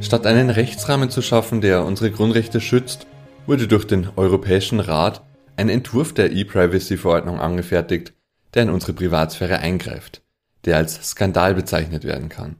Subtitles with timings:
[0.00, 3.06] Statt einen Rechtsrahmen zu schaffen, der unsere Grundrechte schützt,
[3.46, 5.24] wurde durch den Europäischen Rat
[5.56, 8.12] ein Entwurf der E-Privacy-Verordnung angefertigt,
[8.54, 10.22] der in unsere Privatsphäre eingreift,
[10.64, 12.56] der als Skandal bezeichnet werden kann.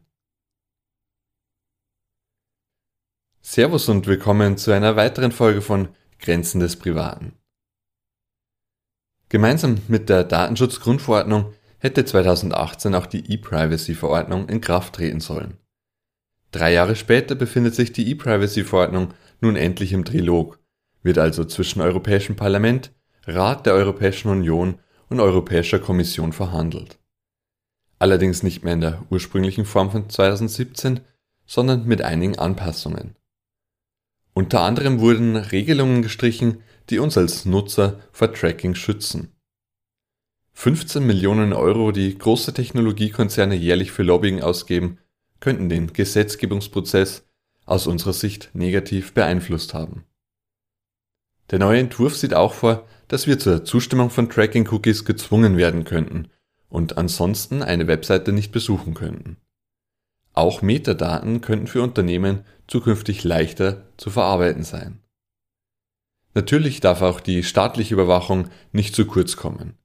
[3.43, 7.35] Servus und willkommen zu einer weiteren Folge von Grenzen des Privaten.
[9.29, 15.59] Gemeinsam mit der Datenschutzgrundverordnung hätte 2018 auch die E-Privacy-Verordnung in Kraft treten sollen.
[16.53, 20.59] Drei Jahre später befindet sich die E-Privacy-Verordnung nun endlich im Trilog,
[21.03, 22.93] wird also zwischen Europäischem Parlament,
[23.27, 24.79] Rat der Europäischen Union
[25.09, 26.99] und Europäischer Kommission verhandelt.
[27.99, 31.01] Allerdings nicht mehr in der ursprünglichen Form von 2017,
[31.47, 33.17] sondern mit einigen Anpassungen.
[34.35, 39.33] Unter anderem wurden Regelungen gestrichen, die uns als Nutzer vor Tracking schützen.
[40.53, 44.99] 15 Millionen Euro, die große Technologiekonzerne jährlich für Lobbying ausgeben,
[45.41, 47.27] könnten den Gesetzgebungsprozess
[47.65, 50.05] aus unserer Sicht negativ beeinflusst haben.
[51.51, 56.29] Der neue Entwurf sieht auch vor, dass wir zur Zustimmung von Tracking-Cookies gezwungen werden könnten
[56.69, 59.37] und ansonsten eine Webseite nicht besuchen könnten.
[60.33, 65.01] Auch Metadaten könnten für Unternehmen zukünftig leichter zu verarbeiten sein.
[66.35, 69.79] Natürlich darf auch die staatliche Überwachung nicht zu kurz kommen.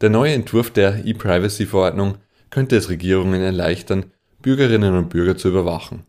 [0.00, 2.16] Der neue Entwurf der E-Privacy-Verordnung
[2.48, 4.11] könnte es Regierungen erleichtern,
[4.42, 6.04] Bürgerinnen und Bürger zu überwachen.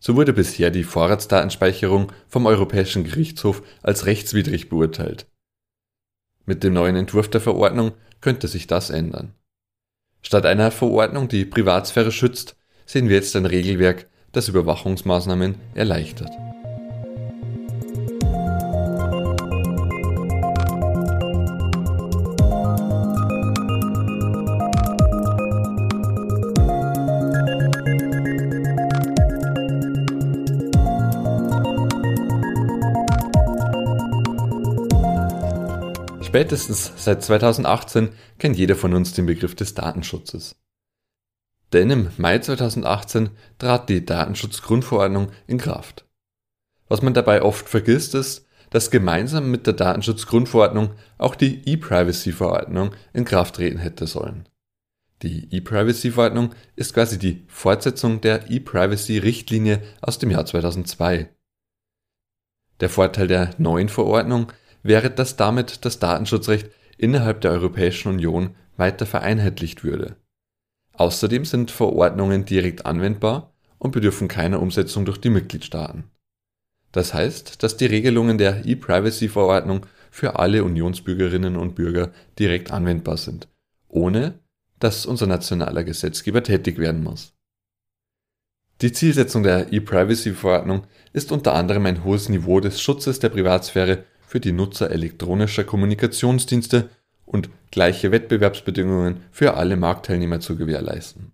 [0.00, 5.26] So wurde bisher die Vorratsdatenspeicherung vom Europäischen Gerichtshof als rechtswidrig beurteilt.
[6.44, 9.34] Mit dem neuen Entwurf der Verordnung könnte sich das ändern.
[10.22, 16.32] Statt einer Verordnung, die Privatsphäre schützt, sehen wir jetzt ein Regelwerk, das Überwachungsmaßnahmen erleichtert.
[36.32, 40.56] Spätestens seit 2018 kennt jeder von uns den Begriff des Datenschutzes.
[41.74, 43.28] Denn im Mai 2018
[43.58, 46.06] trat die Datenschutzgrundverordnung in Kraft.
[46.88, 53.26] Was man dabei oft vergisst ist, dass gemeinsam mit der Datenschutzgrundverordnung auch die E-Privacy-Verordnung in
[53.26, 54.48] Kraft treten hätte sollen.
[55.20, 61.28] Die E-Privacy-Verordnung ist quasi die Fortsetzung der E-Privacy-Richtlinie aus dem Jahr 2002.
[62.80, 64.50] Der Vorteil der neuen Verordnung
[64.82, 70.16] wäre, dass damit das Datenschutzrecht innerhalb der Europäischen Union weiter vereinheitlicht würde.
[70.94, 76.04] Außerdem sind Verordnungen direkt anwendbar und bedürfen keiner Umsetzung durch die Mitgliedstaaten.
[76.92, 83.48] Das heißt, dass die Regelungen der E-Privacy-Verordnung für alle Unionsbürgerinnen und Bürger direkt anwendbar sind,
[83.88, 84.38] ohne
[84.78, 87.32] dass unser nationaler Gesetzgeber tätig werden muss.
[88.82, 94.40] Die Zielsetzung der E-Privacy-Verordnung ist unter anderem ein hohes Niveau des Schutzes der Privatsphäre für
[94.40, 96.88] die Nutzer elektronischer Kommunikationsdienste
[97.26, 101.32] und gleiche Wettbewerbsbedingungen für alle Marktteilnehmer zu gewährleisten.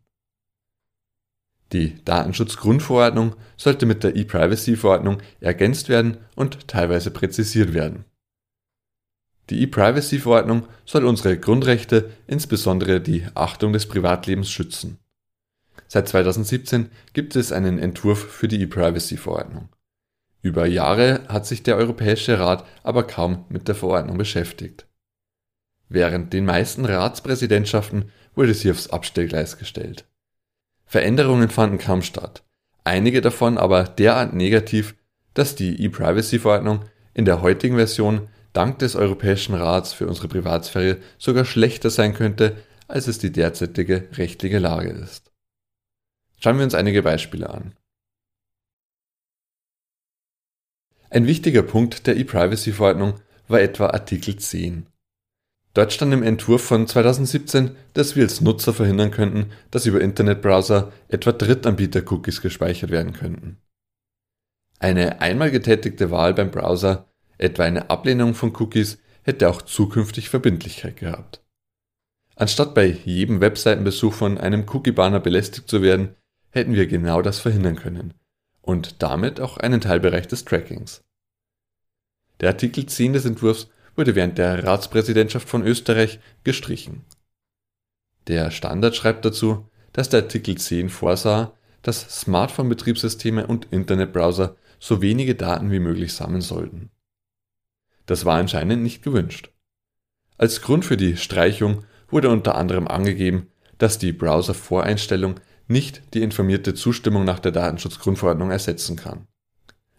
[1.72, 8.04] Die Datenschutzgrundverordnung sollte mit der E-Privacy-Verordnung ergänzt werden und teilweise präzisiert werden.
[9.50, 14.98] Die E-Privacy-Verordnung soll unsere Grundrechte, insbesondere die Achtung des Privatlebens, schützen.
[15.86, 19.69] Seit 2017 gibt es einen Entwurf für die E-Privacy-Verordnung.
[20.41, 24.87] Über Jahre hat sich der Europäische Rat aber kaum mit der Verordnung beschäftigt.
[25.88, 30.06] Während den meisten Ratspräsidentschaften wurde sie aufs Abstellgleis gestellt.
[30.84, 32.44] Veränderungen fanden kaum statt,
[32.84, 34.94] einige davon aber derart negativ,
[35.34, 36.84] dass die E-Privacy-Verordnung
[37.15, 42.56] in der heutigen Version dank des Europäischen Rats für unsere Privatsphäre sogar schlechter sein könnte,
[42.87, 45.31] als es die derzeitige rechtliche Lage ist.
[46.41, 47.75] Schauen wir uns einige Beispiele an.
[51.11, 53.15] Ein wichtiger Punkt der E-Privacy-Verordnung
[53.49, 54.87] war etwa Artikel 10.
[55.73, 60.93] Dort stand im Entwurf von 2017, dass wir als Nutzer verhindern könnten, dass über Internetbrowser
[61.09, 63.57] etwa Drittanbieter-Cookies gespeichert werden könnten.
[64.81, 67.09] Eine einmal getätigte Wahl beim Browser,
[67.39, 71.43] etwa eine Ablehnung von Cookies, hätte auch zukünftig Verbindlichkeit gehabt.
[72.37, 76.16] Anstatt bei jedem Webseitenbesuch von einem Cookie-Banner belästigt zu werden,
[76.51, 78.13] hätten wir genau das verhindern können
[78.68, 81.03] und damit auch einen Teilbereich des Trackings.
[82.41, 87.06] Der Artikel 10 des Entwurfs wurde während der Ratspräsidentschaft von Österreich gestrichen.
[88.26, 95.34] Der Standard schreibt dazu, dass der Artikel 10 vorsah, dass Smartphone-Betriebssysteme und Internetbrowser so wenige
[95.34, 96.91] Daten wie möglich sammeln sollten.
[98.04, 99.50] Das war anscheinend nicht gewünscht.
[100.36, 103.47] Als Grund für die Streichung wurde unter anderem angegeben,
[103.78, 109.26] dass die Browser-Voreinstellung nicht die informierte Zustimmung nach der Datenschutzgrundverordnung ersetzen kann.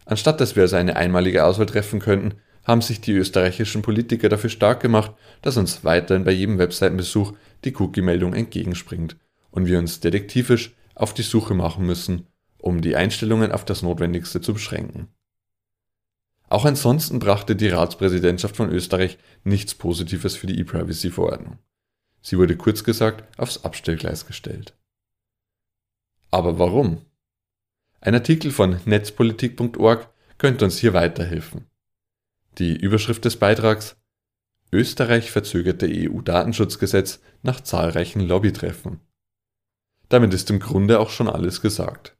[0.05, 4.49] Anstatt dass wir also eine einmalige Auswahl treffen könnten, haben sich die österreichischen Politiker dafür
[4.49, 7.33] stark gemacht, dass uns weiterhin bei jedem Webseitenbesuch
[7.63, 9.17] die Cookie-Meldung entgegenspringt
[9.51, 12.27] und wir uns detektivisch auf die Suche machen müssen,
[12.57, 15.07] um die Einstellungen auf das Notwendigste zu beschränken.
[16.49, 21.59] Auch ansonsten brachte die Ratspräsidentschaft von Österreich nichts Positives für die E-Privacy-Verordnung.
[22.21, 24.73] Sie wurde kurz gesagt aufs Abstellgleis gestellt.
[26.31, 27.05] Aber warum?
[28.01, 31.65] Ein Artikel von netzpolitik.org könnte uns hier weiterhelfen.
[32.57, 33.97] Die Überschrift des Beitrags
[34.71, 38.99] Österreich verzögerte EU-Datenschutzgesetz nach zahlreichen Lobbytreffen.
[40.09, 42.15] Damit ist im Grunde auch schon alles gesagt.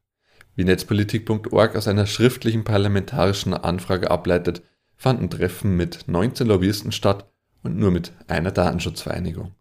[0.55, 4.63] Wie netzpolitik.org aus einer schriftlichen parlamentarischen Anfrage ableitet,
[4.95, 7.31] fanden Treffen mit 19 Lobbyisten statt
[7.63, 9.53] und nur mit einer Datenschutzvereinigung.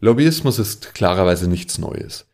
[0.00, 2.26] Lobbyismus ist klarerweise nichts Neues.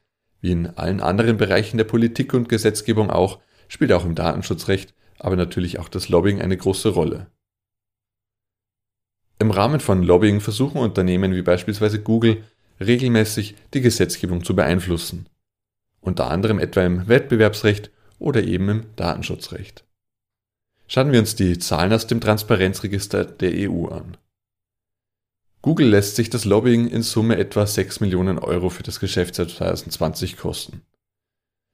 [0.45, 5.37] Wie in allen anderen Bereichen der Politik und Gesetzgebung auch, spielt auch im Datenschutzrecht aber
[5.37, 7.29] natürlich auch das Lobbying eine große Rolle.
[9.39, 12.45] Im Rahmen von Lobbying versuchen Unternehmen wie beispielsweise Google
[12.79, 15.31] regelmäßig die Gesetzgebung zu beeinflussen,
[16.03, 19.87] unter anderem etwa im Wettbewerbsrecht oder eben im Datenschutzrecht.
[20.89, 24.19] Schauen wir uns die Zahlen aus dem Transparenzregister der EU an.
[25.65, 30.37] Google lässt sich das Lobbying in Summe etwa 6 Millionen Euro für das Geschäftsjahr 2020
[30.37, 30.83] kosten.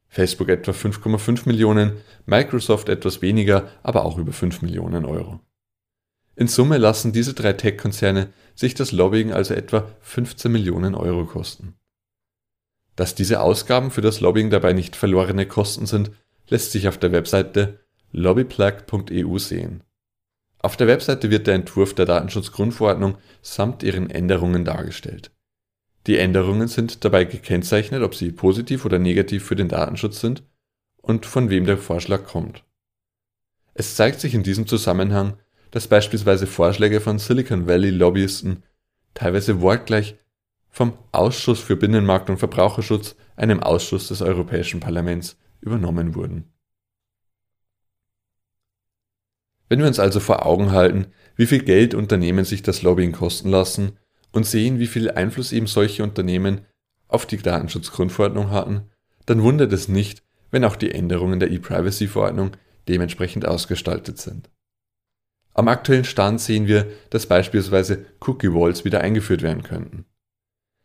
[0.06, 5.40] Facebook etwa 5,5 Millionen, Microsoft etwas weniger, aber auch über 5 Millionen Euro.
[6.37, 11.75] In Summe lassen diese drei Tech-Konzerne sich das Lobbying also etwa 15 Millionen Euro kosten.
[12.94, 16.12] Dass diese Ausgaben für das Lobbying dabei nicht verlorene Kosten sind,
[16.48, 17.81] lässt sich auf der Webseite
[18.12, 19.82] lobbyplug.eu sehen.
[20.62, 25.32] Auf der Webseite wird der Entwurf der Datenschutzgrundverordnung samt ihren Änderungen dargestellt.
[26.06, 30.42] Die Änderungen sind dabei gekennzeichnet, ob sie positiv oder negativ für den Datenschutz sind
[30.98, 32.64] und von wem der Vorschlag kommt.
[33.72, 35.38] Es zeigt sich in diesem Zusammenhang,
[35.70, 38.62] dass beispielsweise Vorschläge von Silicon Valley Lobbyisten
[39.14, 40.16] teilweise wortgleich
[40.68, 46.52] vom Ausschuss für Binnenmarkt und Verbraucherschutz, einem Ausschuss des Europäischen Parlaments, übernommen wurden.
[49.70, 51.06] Wenn wir uns also vor Augen halten,
[51.37, 53.93] wie viel Geld Unternehmen sich das Lobbying kosten lassen
[54.32, 56.62] und sehen, wie viel Einfluss eben solche Unternehmen
[57.06, 58.82] auf die Datenschutzgrundverordnung hatten,
[59.26, 62.50] dann wundert es nicht, wenn auch die Änderungen der E-Privacy-Verordnung
[62.88, 64.50] dementsprechend ausgestaltet sind.
[65.55, 70.05] Am aktuellen Stand sehen wir, dass beispielsweise Cookie Walls wieder eingeführt werden könnten.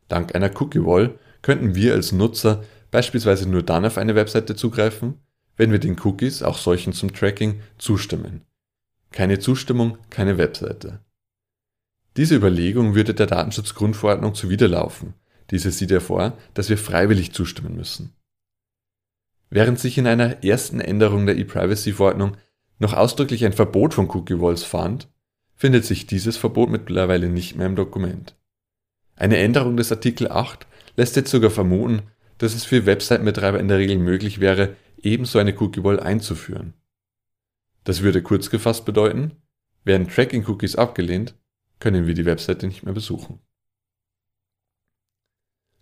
[0.09, 5.21] Dank einer Cookie Wall könnten wir als Nutzer beispielsweise nur dann auf eine Webseite zugreifen,
[5.57, 8.45] wenn wir den Cookies, auch solchen zum Tracking, zustimmen.
[9.15, 10.99] Keine Zustimmung, keine Webseite.
[12.17, 15.13] Diese Überlegung würde der Datenschutzgrundverordnung zuwiderlaufen.
[15.51, 18.13] Diese sieht ja vor, dass wir freiwillig zustimmen müssen.
[19.49, 22.35] Während sich in einer ersten Änderung der E-Privacy-Verordnung
[22.77, 25.07] noch ausdrücklich ein Verbot von Cookie Walls fand,
[25.55, 28.35] findet sich dieses Verbot mittlerweile nicht mehr im Dokument.
[29.15, 32.01] Eine Änderung des Artikel 8 lässt jetzt sogar vermuten,
[32.37, 36.73] dass es für Website-Betreiber in der Regel möglich wäre, ebenso eine Cookie Wall einzuführen.
[37.85, 39.31] Das würde kurz gefasst bedeuten,
[39.85, 41.35] werden Tracking-Cookies abgelehnt,
[41.79, 43.39] können wir die Webseite nicht mehr besuchen.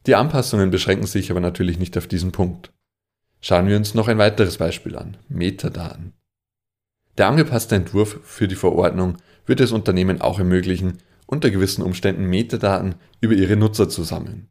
[0.06, 2.74] Die Anpassungen beschränken sich aber natürlich nicht auf diesen Punkt.
[3.40, 6.14] Schauen wir uns noch ein weiteres Beispiel an, Metadaten.
[7.18, 12.96] Der angepasste Entwurf für die Verordnung wird es Unternehmen auch ermöglichen, unter gewissen Umständen Metadaten
[13.22, 14.50] über ihre Nutzer zu sammeln.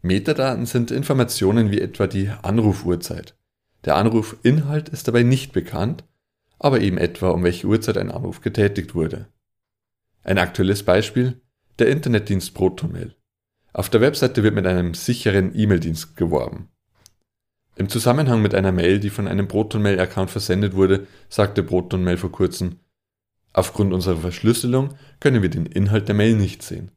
[0.00, 3.36] Metadaten sind Informationen wie etwa die Anrufuhrzeit.
[3.84, 6.04] Der Anrufinhalt ist dabei nicht bekannt,
[6.58, 9.26] aber eben etwa um welche Uhrzeit ein Anruf getätigt wurde.
[10.24, 11.40] Ein aktuelles Beispiel,
[11.78, 13.14] der Internetdienst Protonmail.
[13.72, 16.68] Auf der Webseite wird mit einem sicheren E-Mail-Dienst geworben.
[17.76, 22.80] Im Zusammenhang mit einer Mail, die von einem Protonmail-Account versendet wurde, sagte Protonmail vor kurzem,
[23.52, 26.90] Aufgrund unserer Verschlüsselung können wir den Inhalt der Mail nicht sehen.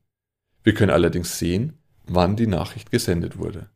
[0.63, 3.69] Wir können allerdings sehen, wann die Nachricht gesendet wurde.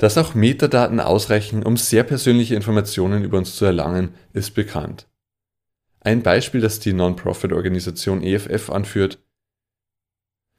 [0.00, 5.06] Dass auch Metadaten ausreichen, um sehr persönliche Informationen über uns zu erlangen, ist bekannt.
[6.00, 9.18] Ein Beispiel, das die Non-Profit-Organisation EFF anführt.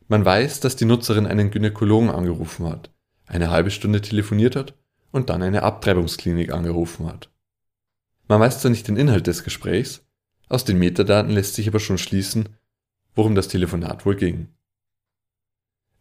[0.07, 2.91] Man weiß, dass die Nutzerin einen Gynäkologen angerufen hat,
[3.25, 4.75] eine halbe Stunde telefoniert hat
[5.09, 7.31] und dann eine Abtreibungsklinik angerufen hat.
[8.27, 10.05] Man weiß zwar nicht den Inhalt des Gesprächs,
[10.49, 12.49] aus den Metadaten lässt sich aber schon schließen,
[13.15, 14.49] worum das Telefonat wohl ging.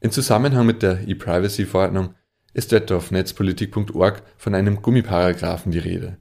[0.01, 2.15] In Zusammenhang mit der E-Privacy-Verordnung
[2.53, 6.19] ist etwa auf netzpolitik.org von einem Gummiparagraphen die Rede,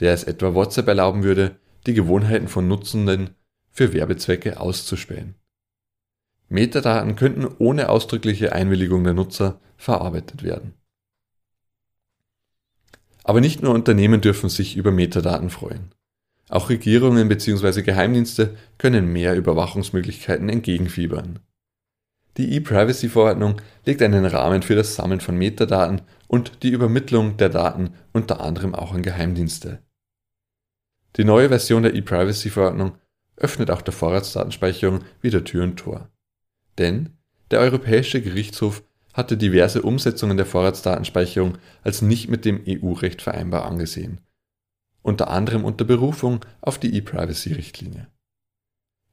[0.00, 1.56] der es etwa WhatsApp erlauben würde,
[1.86, 3.30] die Gewohnheiten von Nutzenden
[3.70, 5.34] für Werbezwecke auszuspähen.
[6.48, 10.74] Metadaten könnten ohne ausdrückliche Einwilligung der Nutzer verarbeitet werden.
[13.22, 15.92] Aber nicht nur Unternehmen dürfen sich über Metadaten freuen.
[16.48, 17.82] Auch Regierungen bzw.
[17.82, 21.40] Geheimdienste können mehr Überwachungsmöglichkeiten entgegenfiebern.
[22.38, 27.94] Die E-Privacy-Verordnung legt einen Rahmen für das Sammeln von Metadaten und die Übermittlung der Daten
[28.12, 29.82] unter anderem auch an Geheimdienste.
[31.16, 32.96] Die neue Version der E-Privacy-Verordnung
[33.36, 36.10] öffnet auch der Vorratsdatenspeicherung wieder Tür und Tor.
[36.78, 37.18] Denn
[37.50, 44.20] der Europäische Gerichtshof hatte diverse Umsetzungen der Vorratsdatenspeicherung als nicht mit dem EU-Recht vereinbar angesehen,
[45.02, 48.06] unter anderem unter Berufung auf die E-Privacy-Richtlinie.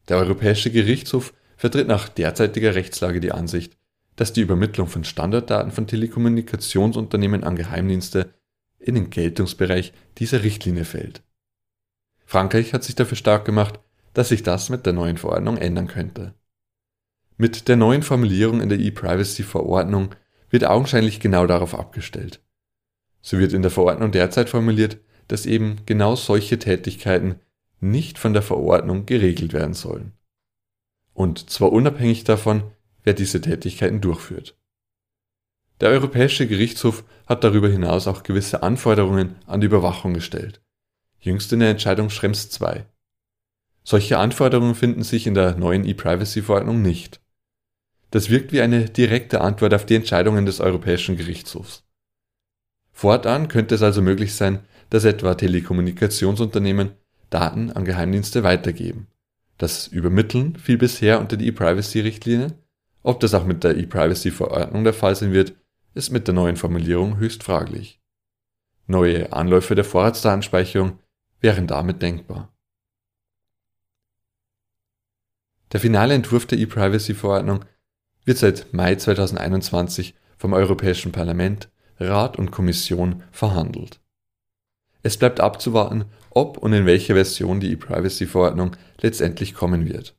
[0.10, 3.78] Der Europäische Gerichtshof vertritt nach derzeitiger Rechtslage die Ansicht,
[4.16, 8.34] dass die Übermittlung von Standarddaten von Telekommunikationsunternehmen an Geheimdienste
[8.80, 11.24] in den Geltungsbereich dieser Richtlinie fällt.
[12.26, 13.80] Frankreich hat sich dafür stark gemacht,
[14.14, 16.34] dass sich das mit der neuen Verordnung ändern könnte.
[17.38, 20.16] Mit der neuen Formulierung in der E-Privacy-Verordnung
[20.50, 22.42] wird augenscheinlich genau darauf abgestellt.
[23.22, 27.36] So wird in der Verordnung derzeit formuliert, dass eben genau solche Tätigkeiten
[27.82, 30.14] nicht von der Verordnung geregelt werden sollen.
[31.16, 32.64] Und zwar unabhängig davon,
[33.04, 34.56] wer diese Tätigkeiten durchführt.
[35.80, 40.62] Der Europäische Gerichtshof hat darüber hinaus auch gewisse Anforderungen an die Überwachung gestellt.
[41.20, 42.84] Jüngst in der Entscheidung Schrems II.
[43.84, 47.22] Solche Anforderungen finden sich in der neuen E-Privacy-Verordnung nicht.
[48.12, 51.84] Das wirkt wie eine direkte Antwort auf die Entscheidungen des Europäischen Gerichtshofs.
[52.92, 56.92] Fortan könnte es also möglich sein, dass etwa Telekommunikationsunternehmen
[57.30, 59.08] Daten an Geheimdienste weitergeben.
[59.58, 62.58] Das Übermitteln fiel bisher unter die E-Privacy-Richtlinie.
[63.04, 65.54] Ob das auch mit der E-Privacy-Verordnung der Fall sein wird,
[65.94, 68.02] ist mit der neuen Formulierung höchst fraglich.
[68.88, 71.00] Neue Anläufe der Vorratsdatenspeicherung
[71.40, 72.54] wären damit denkbar.
[75.72, 77.66] Der finale Entwurf der E-Privacy-Verordnung
[78.26, 81.70] wird seit Mai 2021 vom Europäischen Parlament,
[82.00, 84.00] Rat und Kommission verhandelt.
[85.06, 90.18] Es bleibt abzuwarten, ob und in welcher Version die E-Privacy-Verordnung letztendlich kommen wird.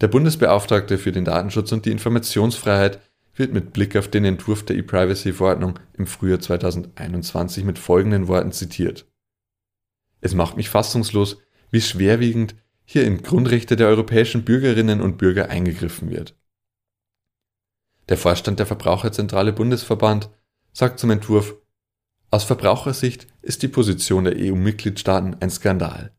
[0.00, 3.00] Der Bundesbeauftragte für den Datenschutz und die Informationsfreiheit
[3.34, 9.04] wird mit Blick auf den Entwurf der E-Privacy-Verordnung im Frühjahr 2021 mit folgenden Worten zitiert.
[10.20, 11.38] Es macht mich fassungslos,
[11.72, 16.36] wie schwerwiegend hier in Grundrechte der europäischen Bürgerinnen und Bürger eingegriffen wird.
[18.08, 20.30] Der Vorstand der Verbraucherzentrale Bundesverband
[20.72, 21.56] sagt zum Entwurf,
[22.30, 26.12] aus Verbrauchersicht ist die Position der EU-Mitgliedstaaten ein Skandal.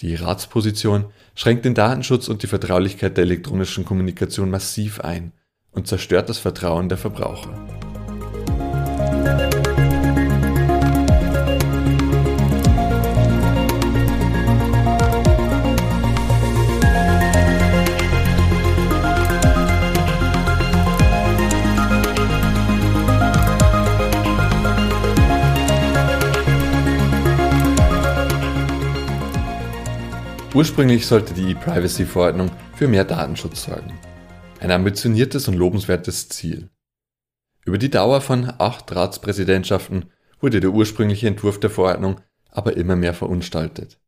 [0.00, 5.32] Die Ratsposition schränkt den Datenschutz und die Vertraulichkeit der elektronischen Kommunikation massiv ein
[5.72, 7.77] und zerstört das Vertrauen der Verbraucher.
[30.54, 33.92] Ursprünglich sollte die E-Privacy-Verordnung für mehr Datenschutz sorgen.
[34.60, 36.70] Ein ambitioniertes und lobenswertes Ziel.
[37.66, 40.06] Über die Dauer von acht Ratspräsidentschaften
[40.40, 44.00] wurde der ursprüngliche Entwurf der Verordnung aber immer mehr verunstaltet.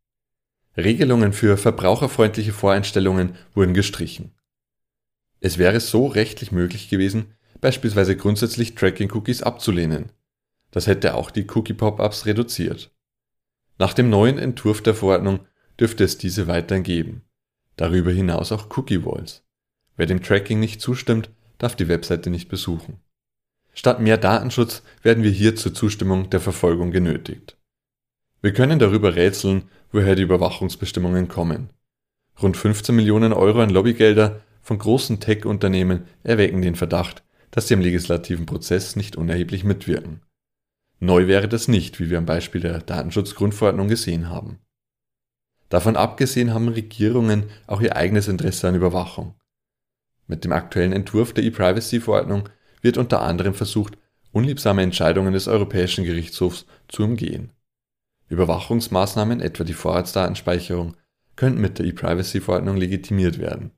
[0.78, 4.34] Regelungen für verbraucherfreundliche Voreinstellungen wurden gestrichen.
[5.40, 10.10] Es wäre so rechtlich möglich gewesen, beispielsweise grundsätzlich Tracking-Cookies abzulehnen.
[10.70, 12.90] Das hätte auch die Cookie-Pop-ups reduziert.
[13.78, 15.40] Nach dem neuen Entwurf der Verordnung
[15.80, 17.22] dürfte es diese weiterhin geben.
[17.76, 19.42] Darüber hinaus auch Cookie Walls.
[19.96, 23.00] Wer dem Tracking nicht zustimmt, darf die Webseite nicht besuchen.
[23.72, 27.56] Statt mehr Datenschutz werden wir hier zur Zustimmung der Verfolgung genötigt.
[28.42, 31.70] Wir können darüber rätseln, woher die Überwachungsbestimmungen kommen.
[32.42, 37.80] Rund 15 Millionen Euro an Lobbygelder von großen Tech-Unternehmen erwecken den Verdacht, dass sie am
[37.80, 40.22] legislativen Prozess nicht unerheblich mitwirken.
[41.00, 44.58] Neu wäre das nicht, wie wir am Beispiel der Datenschutzgrundverordnung gesehen haben.
[45.70, 49.36] Davon abgesehen haben Regierungen auch ihr eigenes Interesse an Überwachung.
[50.26, 52.48] Mit dem aktuellen Entwurf der E-Privacy-Verordnung
[52.82, 53.96] wird unter anderem versucht,
[54.32, 57.52] unliebsame Entscheidungen des Europäischen Gerichtshofs zu umgehen.
[58.28, 60.96] Überwachungsmaßnahmen, etwa die Vorratsdatenspeicherung,
[61.36, 63.70] könnten mit der E-Privacy-Verordnung legitimiert werden.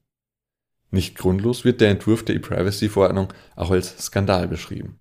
[0.90, 4.99] Nicht grundlos wird der Entwurf der E-Privacy-Verordnung auch als Skandal beschrieben.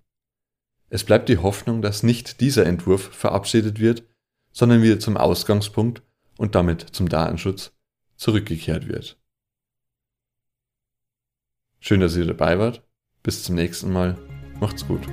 [0.90, 4.02] Es bleibt die Hoffnung, dass nicht dieser Entwurf verabschiedet wird,
[4.52, 6.02] sondern wieder zum Ausgangspunkt
[6.42, 7.72] und damit zum Datenschutz
[8.16, 9.16] zurückgekehrt wird.
[11.78, 12.82] Schön, dass ihr dabei wart.
[13.22, 14.18] Bis zum nächsten Mal.
[14.58, 15.06] Macht's gut.